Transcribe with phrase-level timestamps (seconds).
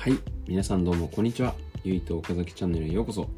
[0.00, 1.54] はい皆さんどうもこんにちは。
[1.84, 3.28] ゆいと岡崎チャンネルへようこそ。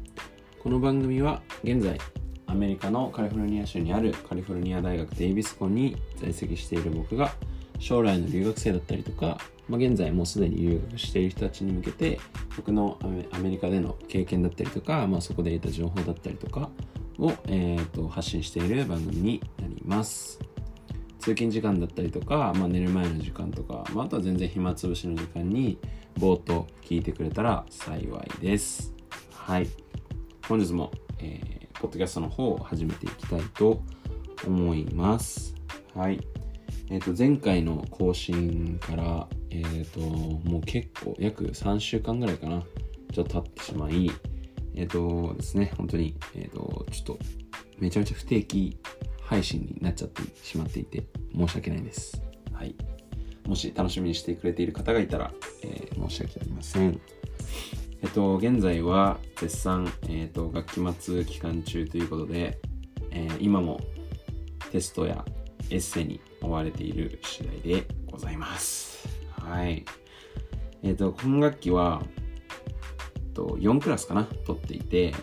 [0.61, 1.99] この番組は現在
[2.47, 7.33] アメリカのカリフォルニア州にあるカリフォルニア大学デイビスコンに在籍している僕が
[7.79, 12.17] 将来の留学生だったりとか、まあ、現在もうすでに留学している人たちに向けて
[12.55, 12.97] 僕の
[13.33, 16.69] アメリカでの経験だったりとか、まあ、そこで得た情報だったりとか
[17.19, 20.39] を、えー、と発信している番組になります。
[21.19, 25.77] 通勤時間だったりとか、まあ、寝る前の時間とか、まあ、あとは全然暇つぶしの時間に
[26.17, 28.93] ぼーっと聞いてくれたら幸いです
[29.31, 29.67] はい
[30.47, 33.81] 本日も、えー、ポッドキャストの方を始めていきたいと
[34.45, 35.55] 思います
[35.95, 36.19] はい
[36.89, 39.99] えっ、ー、と前回の更新からえっ、ー、と
[40.49, 42.63] もう結構約3週間ぐらいかな
[43.11, 44.11] ちょっと経ってしまい
[44.75, 47.19] えっ、とですね本当にえっ、とちょっと
[47.79, 48.77] めちゃめちゃ不定期
[49.21, 51.03] 配信になっちゃってしまっていて
[51.35, 52.21] 申し訳ないです。
[52.51, 52.75] はい。
[53.45, 55.31] もし楽しみにしてくれている方がいたら、
[55.63, 56.99] えー、申し訳ありません。
[58.01, 62.59] えっと、現在は絶賛、えっと、学期末期間中ということで、
[63.11, 63.79] えー、今も
[64.71, 65.23] テストや
[65.69, 69.07] エッセイに追われている次第でございます。
[69.31, 69.85] はい。
[70.81, 72.03] えっと、今学期は、
[73.15, 75.13] えっと、4クラスかな、取っていて、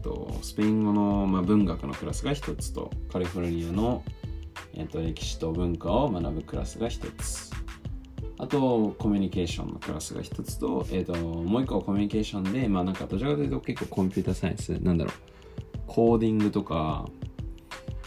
[0.00, 4.02] と、スペイン語の、まあ、文学のクラスが1つと、カリフォルニアの、
[4.74, 7.50] えっと、歴史と文化を学ぶクラスが1つ。
[8.38, 15.14] あと、コミュニケーションのクラスが1つと、えっと、もう1個はコミュニケーションで、まあなんかどちらかというと結構コンピューターサイエンス、なんだろう、
[15.86, 17.06] コーディングとか、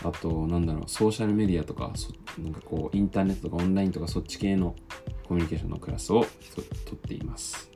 [0.03, 1.93] あと、なんだろう、ソーシャルメディアとか、
[2.39, 4.75] なんかこう、インターネットとかオンラインとかそっち系の
[5.27, 6.25] コミュニケーションのクラスを
[6.85, 7.69] 取っています。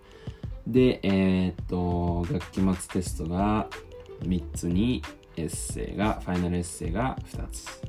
[0.65, 3.69] で、えー、と、学期末テストが
[4.23, 5.01] 3つに
[5.37, 7.81] エッセイが、ファイナルエッセイが2つ。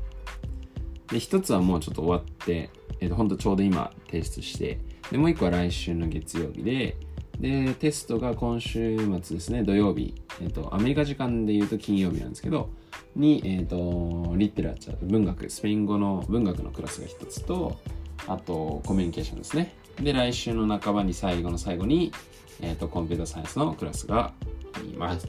[1.11, 2.71] で、1つはもうちょっと終わって、
[3.01, 4.79] えっ、ー、と、ほんとちょうど今提出して、
[5.11, 6.97] で、もう1個は来週の月曜日で、
[7.41, 12.71] で、テストが今週末ですね、土曜日、えっ、ー、と、アメリカ時間で言うと金曜日なんですけど、
[13.15, 17.79] に、えっ、ー、と、リテラチャー、文学、スペイン語の文学のクラスが1つと、
[18.27, 19.73] あと、コミュニケーションですね。
[20.03, 22.13] で、来週の半ばに最後の最後に、
[22.61, 24.33] えっ、と、コンピューターサイエンスのクラスが
[24.73, 25.29] あります。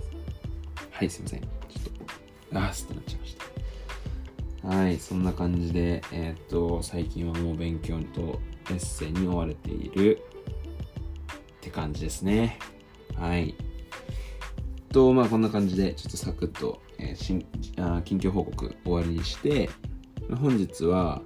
[0.92, 1.42] はい、すいません。
[1.42, 1.48] ちょっ
[2.52, 3.49] と、あーすってなっちゃいました。
[4.64, 8.40] はい、そんな感じで、えー、っと、最近はもう勉強と
[8.70, 12.60] エッセイに追われているって感じですね。
[13.16, 13.56] はい。
[14.92, 17.46] と、まあこんな感じで、ちょっとサクッと、えー、しん
[17.78, 19.70] あ近況報告終わりにして、
[20.42, 21.22] 本日は、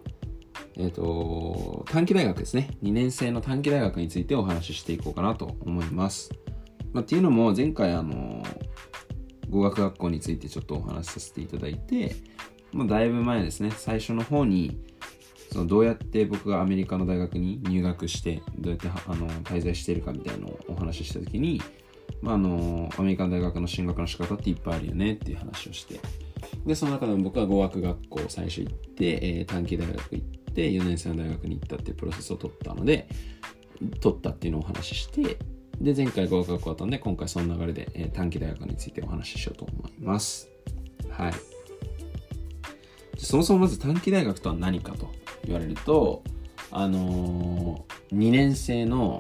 [0.76, 2.70] えっ、ー、と、短期大学ですね。
[2.84, 6.32] 2年生の短期大学についてお話ししていこうかなと思います。
[6.94, 8.44] まあ、っていうのも、前回、あの、
[9.50, 12.16] 語学学校についてちょっとお話しさせていただいて、
[12.74, 14.78] もうだいぶ前ですね、最初の方に、
[15.52, 21.62] そのどうやって僕がアメリカの大学に入学して、どうやってあの滞在しているかみたいなのをお話ししたときに、
[22.22, 26.00] まあ、あの、アメリカの大学の進学の仕方っていっぱいあるよねっていう話をして、
[26.66, 33.08] で、その中でも僕は語学学校最初行って、えー、短期大学行って、4年生の大学に行ったっていうプロセスを取ったので、
[34.02, 35.38] 取ったっていうのをお話しして、
[35.80, 40.50] で、前回合格が終わったんで、今回その流れで、えー、短期大学についてお話ししようと思います。
[41.10, 41.53] はい。
[43.24, 45.10] そもそもまず短期大学とは何かと
[45.46, 46.24] 言われると、
[46.72, 49.20] あのー、2年生の、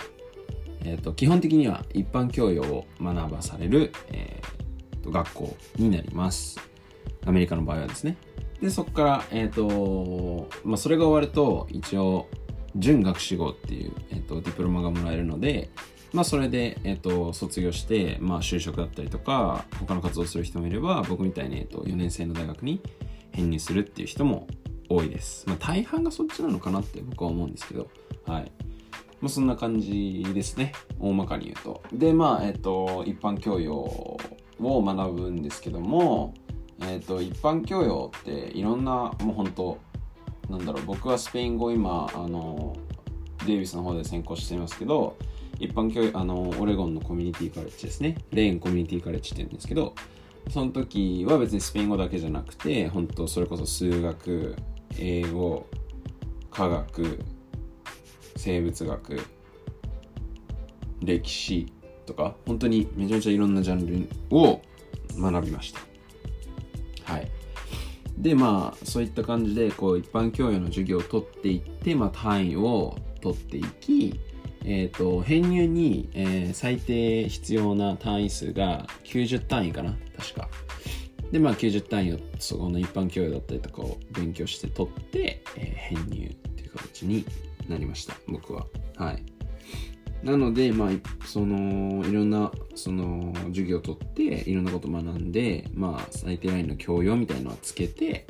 [0.83, 6.59] えーと、基本的には一般教養を学ばされる、えーと、学校になります。
[7.25, 8.17] アメリカの場合はですね。
[8.61, 12.27] で、そこから、えっ、ー、と、まあ、それが終わると、一応、
[12.75, 15.69] 準学士号っていう、えっ、ー、と、ディプロマがもらえるので、
[16.13, 22.81] まあ、それで、えっと、卒業して、まあ、就職だったりとか、他の活動する人もいれば、僕みたいに、えっと、4年生の大学に
[23.33, 24.47] 編入するっていう人も
[24.89, 25.47] 多いです。
[25.47, 27.89] まあ、大半がそっちなのかなって僕は思うんですけど、
[28.25, 28.51] はい。
[29.21, 30.73] まあ、そんな感じですね。
[30.99, 31.81] 大まかに言うと。
[31.93, 34.19] で、まあ、えっと、一般教養を
[34.59, 36.33] 学ぶんですけども、
[36.81, 39.77] えっと、一般教養っていろんな、もう本当
[40.49, 42.75] なんだろう、僕はスペイン語今、あの、
[43.45, 45.17] デイビスの方で専攻していますけど、
[45.59, 48.17] 一般教育、あの、オレゴンのコミュニティカレッジですね。
[48.31, 49.95] レーンコミュニティカレッジって言うんですけど、
[50.49, 54.55] その時は別にスペイン語だけじゃなくて、本当それこそ数学、
[54.99, 55.67] 英語、
[56.51, 57.19] 科学、
[58.35, 59.21] 生物学、
[61.01, 61.71] 歴史
[62.05, 64.61] とか、本当にめちゃめちゃいろんなジャンルを
[65.17, 65.79] 学びました。
[67.11, 67.31] はい。
[68.17, 74.19] で、まあ、そういった感じで、こう、一般教養の授業を取っていって、まあ、単位を取っていき、
[74.65, 80.49] えっ、ー、と、編入に、えー、最低必要な単位数が90単位かな確か。
[81.31, 87.25] で、まあ90単位をそこの一般教養だったりとかを勉強して取って、えー、編入っていう形に
[87.67, 88.15] なりました。
[88.27, 88.65] 僕は。
[88.97, 89.23] はい。
[90.23, 90.89] なので、まあ、
[91.25, 98.25] その、いろんな、その、授業を取って、いろんなこと学んで、まあ、最低ラインの教養みたいのはつけて、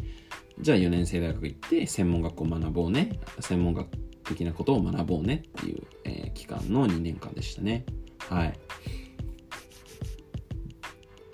[0.60, 3.20] じゃあ4年生大学行って、専門学校学ぼうね。
[3.40, 7.86] 専門学校的なことを学ぼうねっていう、えー、期間の2年間でしたね。
[8.30, 8.60] はい。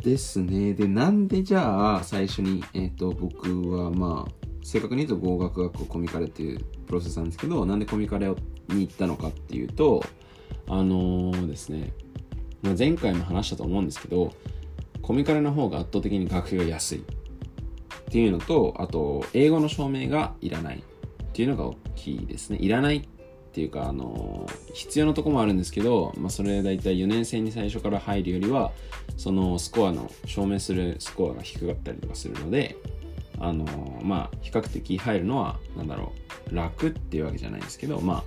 [0.03, 0.73] ですね。
[0.73, 4.31] で、なんでじゃあ、最初に、えっ、ー、と、僕は、まあ、
[4.63, 8.35] 正確に言うと合学学校コミカレっていうプロセスなんですけど、なんでコミカレに
[8.81, 10.03] 行ったのかっていうと、
[10.67, 11.91] あのー、ですね、
[12.61, 14.33] まあ、前回も話したと思うんですけど、
[15.01, 20.83] コミカレの方が圧倒的に学費が安いっていうのと、あと、英語の証明がいらない
[21.29, 22.57] っていうのが大きいですね。
[22.59, 28.71] いらないっていうか、あの、必要なとこもあるんですけど、まあ、それ大体4年生に最初から入るよりは、
[29.17, 32.75] そのスコアの証明するスコアが低かったりとかするので、
[33.39, 33.65] あの、
[34.03, 36.13] まあ、比較的入るのは、なんだろ
[36.51, 38.23] う、楽っていうわけじゃないですけど、まあ、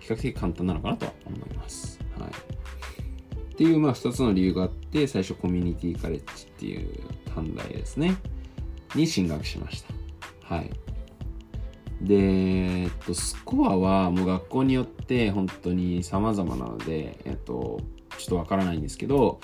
[0.00, 2.00] 比較的簡単なのかなとは思います。
[2.18, 2.30] はい。
[2.30, 6.88] っていう、まあ、二つの理由があって、最初コミュニティカレッジっていう
[7.34, 8.16] 短大ですね、
[8.94, 10.54] に進学しました。
[10.54, 10.70] はい。
[12.00, 17.80] で、えっと、スコアはもう学校によって本当に様々なので、えっと、
[18.18, 19.40] ちょっとわからないんですけど、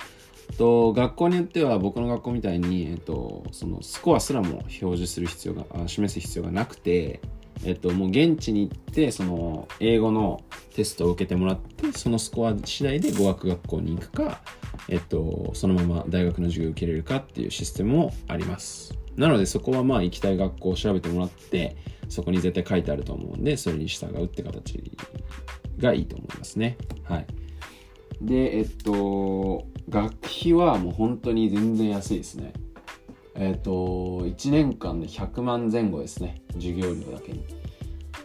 [0.57, 7.21] と学校によっては僕の学校みたいに、えっと、そのスコアすらも表示する必要が示す必要がなくて、
[7.65, 10.41] えっと、もう現地に行ってその英語の
[10.75, 14.41] テストを受けてもらってそのスコア次第で語学学校に行くか、
[14.89, 19.02] えっと、そのまま大学の授業を受けれるかっていうシステムもあります。
[19.15, 21.77] なのでそこはまあ行きたい学校を調べてもらって
[22.09, 24.91] そこに絶対書いてあると思うんでそれに従うって形
[25.79, 27.27] がいいと思いますねはい
[28.21, 32.53] でえっと学費はもう本当に全然安いですね
[33.35, 36.41] えっ、と、1年間で100万前後ですね。
[36.53, 37.43] 授業料だけに。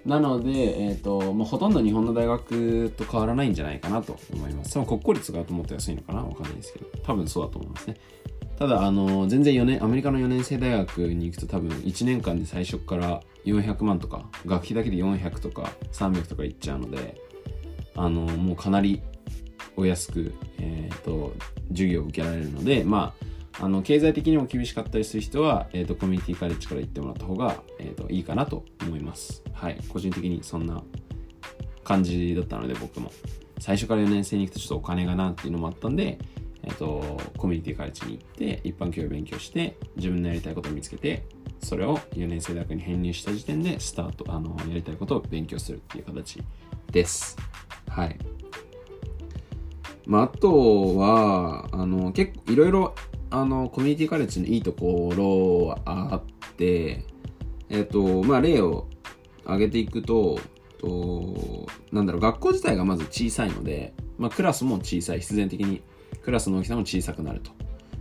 [0.05, 4.75] なので、えっ、ー、と、まあ、ほとんど日本の大学と変わらないんじゃないかなと思います。
[4.75, 6.87] 多分国公立がもっと安いのかなわかんないですけど。
[7.03, 7.97] 多分そうだと思いますね。
[8.59, 17.17] ただ、あの、全然4年、アメリカの4年生大学に行くと多分1年間で最初から400万とか、学費だけで400とか300とかいっちゃうので、
[17.95, 19.01] あの、もうかなり
[19.77, 21.35] お安く、え、ー、と、
[21.69, 23.15] 授業を受けられるので、ま
[23.61, 29.43] あ、あの経済的にも厳しかったりする人は、えーと、コミュニティカレッジから行ってもらった方が、えーと、いいかなと思います。
[29.53, 29.79] はい。
[29.89, 30.83] 個人的にそんな
[31.85, 33.13] 感じだったので僕も。
[33.61, 36.19] 最初から4年生に行くとちょっとお金がなっていうのもあったんで、
[36.69, 41.27] えっ、と、コミュニティカレッジに行って、一般教養勉強して、自分のやりたいことを見つけて、
[41.61, 46.43] それを4年生大学に編入した時点で、スタート、あの、やりたいことを勉強するっていう形
[46.93, 47.37] です。
[47.89, 48.19] はい。
[50.07, 52.95] まあ、あとは、あの、結構いろいろ
[53.31, 57.05] あの、コミュニティカレッジのいいところはあって、
[57.69, 58.89] えっ、と、まあ、例を
[59.45, 60.39] 挙げていくと、
[60.79, 65.83] と、なんだろう、学校自体がまず小さいので、まあ、クラスも小さい、必然的に
[66.29, 67.53] クラスの大きさも小さくなると。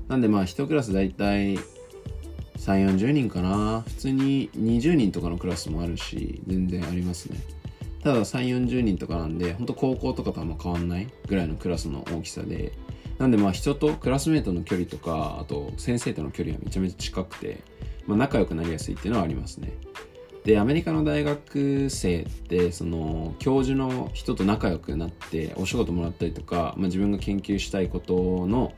[0.10, 3.86] なんで、まあ、一クラスだいたい3、40人かな。
[3.88, 7.40] 普通に20人とかのクラスもあるし、全然ありますね。
[8.04, 12.74] ただ3、40人とかなんで、本当高校とかとあんま変わんないぐらいのクラスの大きさで、
[13.18, 17.64] なんでまあ人とクラスメートの距離とかあと先生との距離はめちゃめちゃ近くて、
[18.06, 19.74] まあ、仲良くなりやすいっていうのはありますね
[20.48, 28.72] でアメリカの大学生ってその教授の人と仲良くなってお仕事もらったりとか、まあ、自分が研究したいことの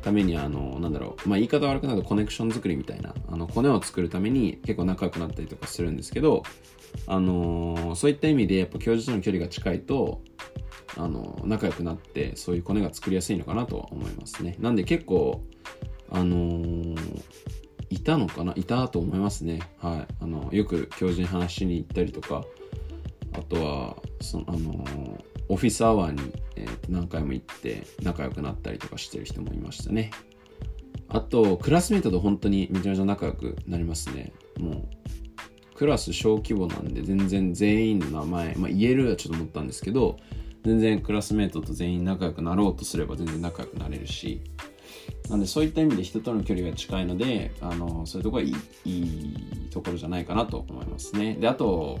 [0.00, 6.44] ためにあのなんだろう、まあ、言い方悪くなるとコネクション作りみたいなあのコネを作るために結構仲良くなったりとかするんですけど
[7.08, 10.22] あのそういった意味でやっぱ教授との距離が近いと
[10.96, 14.54] あの仲良くなってそういうコネが作りやすいのかなとは思いますね。
[14.60, 15.42] なんで結構
[16.12, 16.96] あのー、
[17.90, 18.52] いたのかな？
[18.56, 19.60] いたと思いますね。
[19.78, 20.14] はい。
[20.20, 22.44] あのよく教授に話しに行ったりとか
[23.32, 24.84] あとはそのあの、
[25.48, 30.10] オフィスアワーに、えー、と何回も行って仲良くなったりとかしてる人もいましたね。
[31.08, 34.32] あとクラスメートと本当にめちゃめちゃ仲良くなりますね。
[34.58, 34.88] もう
[35.74, 40.18] クラス小規模なんで全然全員の名前、まあ、言えるはちょっと思ったんですけど
[40.64, 44.42] 全然クラスメートと全員仲良くなろうとすれば全然仲良くなれるし
[45.28, 51.98] なんでそういった意味で人との距離が近いのであのそういうとこはいいいいところじゃないかなと思いますねであと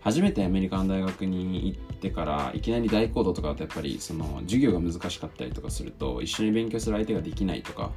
[0.00, 7.90] 初めてアメリカの大学に行ってからいきなり大行動とかだとやっぱりその授業が難しかったりとかすると一緒に勉強する相手ができないとか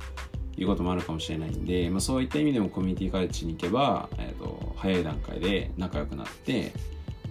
[0.58, 6.74] いうこともあるかもしれないんで、まあ、そういった意味でもコミュニティカレッジに行けば、えーと早い段階で仲良くなって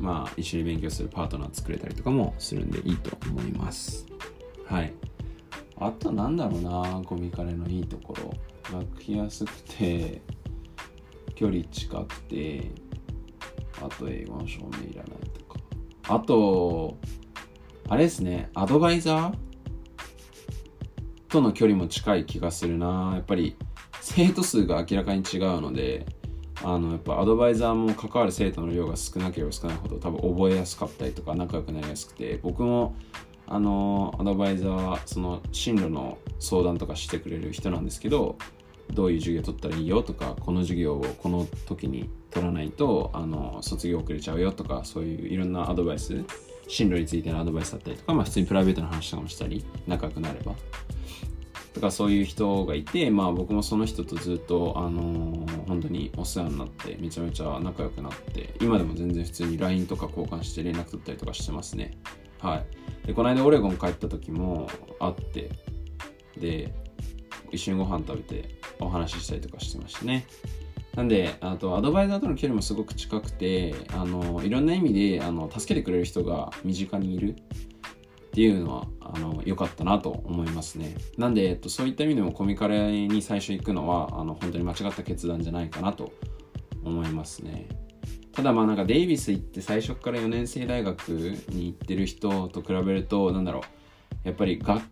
[0.01, 4.07] まあ、一緒に勉強するパートナー作れたりとかもするんでいいと思います。
[4.65, 4.93] はい。
[5.81, 8.33] あとなんだろうな、コミカレのいいところ。
[8.71, 10.21] 学費安くて、
[11.35, 12.71] 距離近くて、
[13.83, 15.59] あと英語の証明いらないとか。
[16.09, 16.99] あと、
[17.89, 19.35] あれですね、アドバイザー
[21.29, 23.13] との距離も近い気がするな。
[23.15, 23.57] やっぱり
[24.03, 26.05] 生徒数が明らかに違うので、
[26.63, 32.95] あのやっぱアドバイザーも関わる生徒の量が少なければ少ないほど多分覚えやすかったりとか仲良くなりやすくて僕も
[33.51, 38.39] あのアドバイザーはその進路の相談とかしてくれる人なんですけど
[38.93, 46.25] どういう授業取ったらいいよとかこの授業をこの時に取らないとあの卒業遅れちゃうよとかそういういろんなアドバイス
[46.69, 50.55] 進路についてのアドバイスだったりとか、まあ、普通にプライベートの話とかもしたり仲良くなれば。
[51.73, 61.97] とかそういう人がいて、まあ、僕もその人とずっと、あのー、本当にお世話になってめちゃめちゃ仲良くなって今でも全然普通に LINE とか交換して連絡取ったりとかしてますね。
[62.41, 62.65] はい。
[63.07, 65.51] でこの間オレゴン帰った時も会って
[66.39, 66.75] で
[67.51, 70.27] 一緒にご飯食べてお話ししたりとかしてましたね
[70.97, 80.97] なんで、あと、アドバイザーとの距離もすごく近くて、あの、いろんな意味で、あの、助けてくれる人が身近にいるっていうのは、あの、良かったなと思いますね。
[81.17, 86.13] なんで、えっと、そういった意味でもコミカレに最初行くのは、あの、本当に間違った決断じゃないかなと
[86.85, 87.69] 思いますね。
[88.41, 93.63] ただまあなんかデイビス行って最初から4年生大学に行ってる人と比べると、なんだろう、
[94.27, 94.83] やっぱり学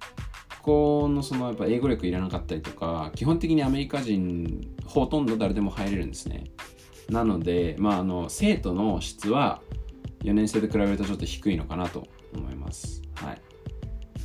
[0.61, 6.45] 校のそのやっぱ英語力いらなかったりとか、基本的にアメリカ人ほとんど誰でも入れるんですね。
[7.09, 9.63] なので、まああの、生徒の質は
[10.25, 13.01] 4年生と比べるとちょっと低いのかなと思います。
[13.15, 13.41] はい。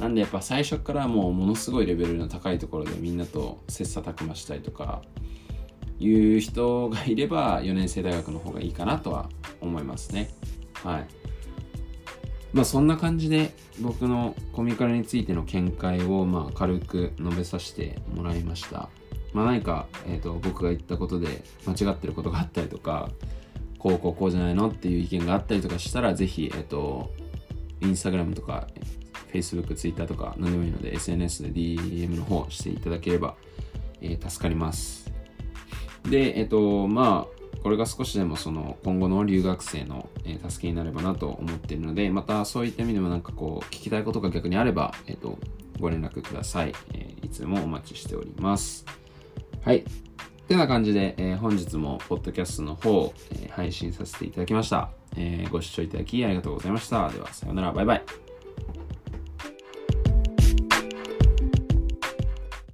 [0.01, 5.01] なんでやっぱ最初からもうものすごいレベルの高いところでみんなと切磋琢磨したりとか
[5.99, 9.29] いう人がいれば4年生大学の方がいいかなとは
[9.61, 10.29] 思いますね。
[10.73, 11.07] はい。
[12.53, 18.89] まあそんな感じで僕のコミカルについての見解をまあ軽く述べさせてもらいました。
[19.33, 23.09] まあ何か、えーと、僕が言ったことで間違ってることがあったりとか、
[23.79, 27.11] こうこうこうじゃないのっていう意見があったりとかしたら、ぜひ、えっ、ー、と、
[27.81, 28.67] インスタグラムとか、
[29.33, 33.35] Facebook、Twitter とか何でもいいので SNS で DM の方していただければ、
[33.99, 35.02] えー、助かります。
[36.09, 40.09] で、えっ、と、まあ、これが少しでもその今後の留学生の、
[40.49, 45.37] 助けになればなと思っているので、またそういった意味でもなんかこう聞きたいことが逆にあれば、えっ、と、
[45.79, 48.85] ご連絡ください、えいつもお待ちしております。
[49.63, 49.83] はい。
[50.47, 57.09] てな感じで、えー、本日もポッドキャストの方、えー、配信させていただきました、えー、ご視聴いただきありがとうございました。
[57.09, 57.71] では、さようなら。
[57.71, 58.22] バイバイ。